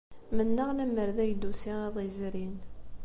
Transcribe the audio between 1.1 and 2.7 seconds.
d ay d-tusi iḍ yezrin.